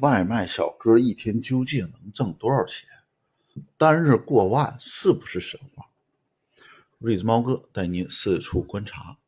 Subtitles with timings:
[0.00, 2.88] 外卖小哥一天究竟能挣多少钱？
[3.76, 5.86] 单日过万是不是神话？
[6.98, 9.18] 瑞子猫哥带您四处观察。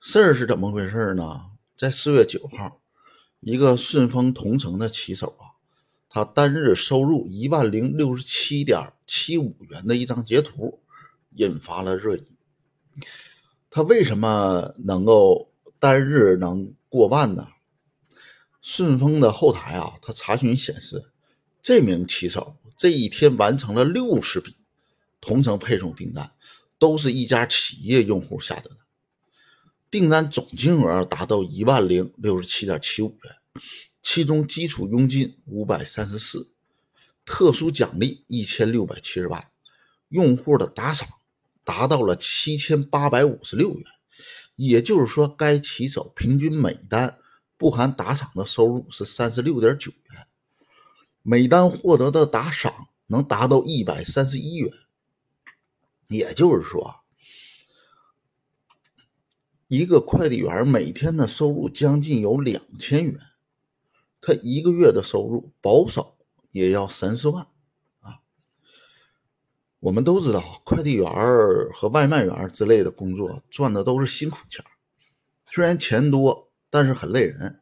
[0.00, 1.50] 事儿是怎么回事呢？
[1.76, 2.80] 在四月九号，
[3.40, 5.52] 一个顺丰同城的骑手啊，
[6.08, 10.80] 他单日收入一万零六十七点七五元的一张截图，
[11.34, 12.26] 引发了热议。
[13.68, 17.46] 他为什么能够单日能过万呢？
[18.62, 21.10] 顺丰的后台啊，他查询显示，
[21.62, 24.56] 这名骑手这一天完成了六十笔
[25.20, 26.32] 同城配送订单，
[26.78, 28.70] 都是一家企业用户下的。
[29.90, 33.34] 订单总金额达到一万零六十七点七五元，
[34.02, 36.52] 其中基础佣金五百三十四，
[37.24, 39.50] 特殊奖励一千六百七十八，
[40.08, 41.08] 用户的打赏
[41.64, 43.84] 达到了七千八百五十六元。
[44.54, 47.18] 也就是说，该骑手平均每单
[47.60, 50.26] 不含打赏的收入是三十六点九元，
[51.22, 54.72] 每单获得的打赏能达到一百三十一元。
[56.08, 56.96] 也就是说。
[59.68, 63.20] 一个快递员每天的收入将近有两千元，
[64.20, 66.16] 他一个月的收入保守
[66.50, 67.46] 也要三四万
[68.00, 68.18] 啊。
[69.78, 71.06] 我们都知道，快递员
[71.74, 74.64] 和外卖员之类的工作赚的都是辛苦钱，
[75.46, 77.59] 虽然钱多，但是很累人，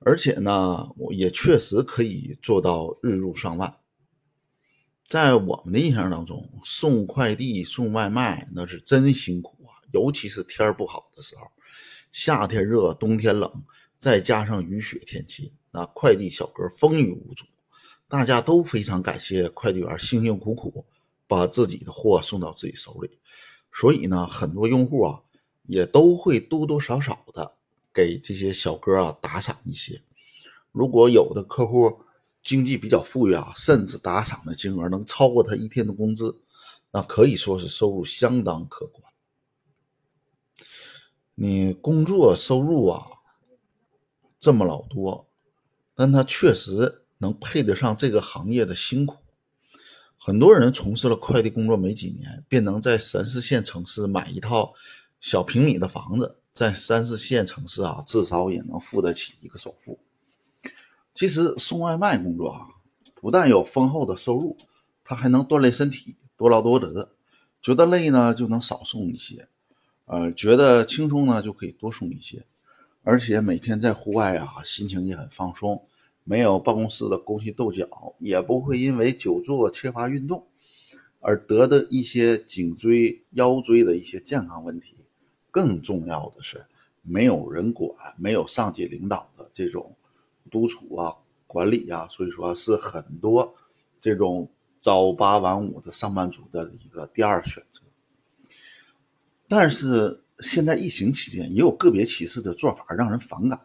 [0.00, 3.76] 而且呢，我也确实可以做到日入上万。
[5.04, 9.72] 在我们的印象当中，送快递、送外卖那是真辛苦啊。
[9.90, 11.50] 尤其是天不好的时候，
[12.12, 13.64] 夏天热，冬天冷，
[13.98, 17.44] 再加上雨雪天气，那快递小哥风雨无阻。
[18.06, 20.86] 大家都非常感谢快递员辛辛苦苦
[21.26, 23.18] 把自己的货送到自己手里，
[23.72, 25.20] 所以呢，很多用户啊
[25.66, 27.57] 也都会多多少少的
[27.98, 30.00] 给这些小哥啊打赏一些。
[30.70, 32.04] 如果有的客户
[32.44, 36.40] 经济比较富裕啊，甚至打赏的金额能超过他一天的工资，
[36.92, 39.02] 那可以说是收入相当可观。
[41.34, 43.04] 你工作收入啊
[44.38, 45.26] 这么老多，
[45.96, 49.16] 但他确实能配得上这个行业的辛苦。
[50.16, 54.72] 很多人从事了快递工作没几年，便能在三四线城市买一套
[55.20, 60.00] 小平米的房子，在三四线城市啊，至少也能付得起一个首付。
[61.14, 62.66] 其实送外卖工作啊，
[63.14, 64.56] 不但有丰厚的收入，
[65.04, 67.12] 他还能锻炼身体，多劳多得。
[67.62, 69.46] 觉得累呢，就能少送一些。
[70.06, 72.44] 呃，觉得轻松呢，就可以多送一些，
[73.04, 75.86] 而且每天在户外啊，心情也很放松，
[76.24, 80.44] 没有办公室的勾心斗角，也不会因为久坐缺乏运动
[81.20, 84.96] 而得的一些颈椎、腰椎的一些健康问题。
[85.50, 86.64] 更重要的是，
[87.02, 89.94] 没有人管，没有上级领导的这种
[90.50, 91.14] 督促啊、
[91.46, 93.54] 管理啊，所以说是很多
[94.00, 94.48] 这种
[94.80, 97.80] 朝八晚五的上班族的一个第二选择。
[99.48, 103.60] 但是现在疫情期间，也有个别骑士的做法让人反感，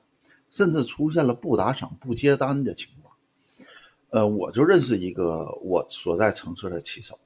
[0.49, 3.13] 甚至出现了不打赏、不接单的情况。
[4.09, 7.19] 呃，我就认识一个我所在城市的骑手，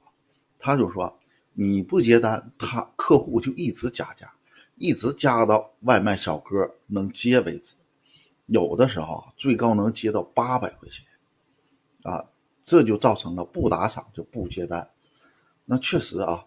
[0.58, 1.18] 他就说，
[1.52, 4.32] 你不接单，他客户就一直加价，
[4.78, 7.74] 一直加到外卖小哥能接为止，
[8.46, 11.04] 有的时候最高能接到八百块钱，
[12.02, 12.24] 啊，
[12.64, 14.88] 这就造成了不打赏就不接单。
[15.64, 16.44] 那确实啊。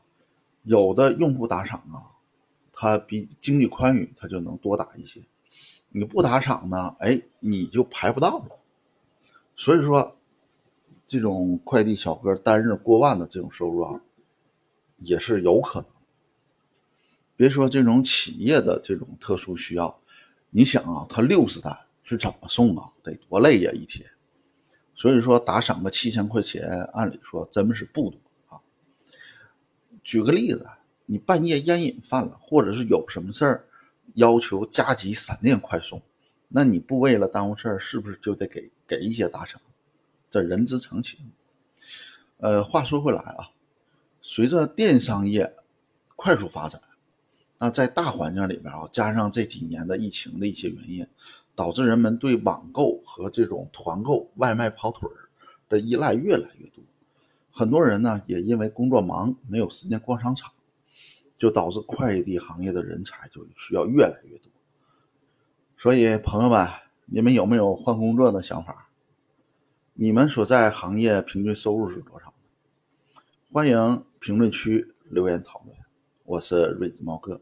[0.64, 2.14] 有的用户打赏啊，
[2.72, 5.20] 他比经济宽裕，他就能多打一些。
[5.90, 8.60] 你不打赏呢，哎，你就排不到了。
[9.56, 10.16] 所以说，
[11.08, 14.02] 这种快递小哥单日过万的这种收入啊，
[14.98, 15.88] 也是有可能。
[17.42, 20.00] 别说这种企业的这种特殊需要，
[20.52, 22.88] 你想啊，他六十单是怎么送啊？
[23.02, 24.08] 得多累呀一天。
[24.94, 28.62] 所以说，打赏个七千块钱，按理说真是不多啊。
[30.04, 30.68] 举个例子，
[31.08, 33.66] 你半夜烟瘾犯了，或者是有什么事儿，
[34.14, 36.00] 要求加急闪电快送，
[36.48, 39.60] 那你不为了耽误事儿，是不是就得给给一些打赏？
[40.30, 41.20] 这人之常情。
[42.38, 43.50] 呃，话说回来啊，
[44.22, 45.52] 随着电商业
[46.16, 46.80] 快速发展，
[47.64, 51.06] 那在大环境里边啊，加上这几年的疫情的一些原因，
[51.54, 55.30] 导致人们对网购和这种团购、外卖跑腿儿
[55.70, 56.84] 的依赖越来越多。
[57.52, 60.52] 很多人呢，也因为工作忙，没有时间逛商场，
[61.38, 64.52] 就导致快递行业的人才就需要越来越多。
[65.78, 66.68] 所以，朋友们，
[67.06, 68.90] 你们有没有换工作的想法？
[69.94, 72.34] 你们所在行业平均收入是多少？
[73.54, 75.78] 欢迎评论区留言讨论。
[76.26, 77.40] 我是瑞子猫哥。